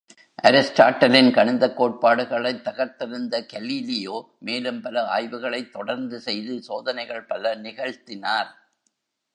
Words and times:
அரிஸ்டாட்டிலின் 0.43 1.31
கணிதக் 1.31 1.81
கோட்பாடுகளைத் 1.81 2.63
தகர்த்தெறிந்த 2.67 3.45
Galileo, 3.53 4.27
மேலும்பல 4.45 4.99
ஆய்வுகளைத் 4.99 5.71
தொடர்த்து 5.71 6.19
செய்து 6.19 6.61
சோதனைகள் 6.61 7.25
பல 7.25 7.55
நிகழ்த்தினார். 7.55 8.47